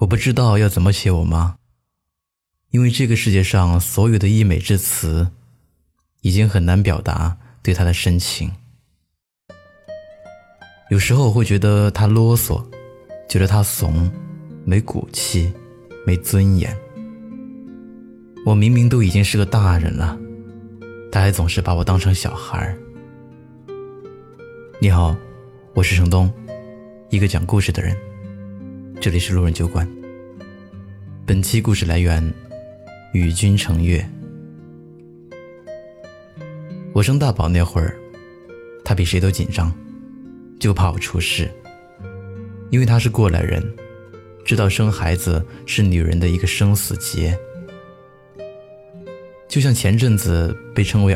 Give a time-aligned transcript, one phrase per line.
[0.00, 1.56] 我不知道要怎么写我妈，
[2.70, 5.30] 因为这个世界上所有的溢美之词，
[6.20, 8.52] 已经很难表达对她的深情。
[10.90, 12.62] 有时候我会觉得她啰嗦，
[13.26, 14.12] 觉得她怂，
[14.66, 15.50] 没骨气，
[16.04, 16.76] 没尊严。
[18.44, 20.18] 我明明都已经是个大人了，
[21.10, 22.78] 她还总是把我当成小孩儿。
[24.78, 25.16] 你好，
[25.72, 26.30] 我是程东，
[27.08, 27.96] 一个讲故事的人。
[28.98, 29.86] 这里是路人酒馆。
[31.26, 32.32] 本期故事来源：
[33.12, 34.04] 与君成月。
[36.94, 37.94] 我生大宝那会儿，
[38.82, 39.72] 他比谁都紧张，
[40.58, 41.50] 就怕我出事。
[42.70, 43.62] 因为他是过来人，
[44.44, 47.38] 知道生孩子是女人的一个生死劫。
[49.46, 51.04] 就像前阵子被称为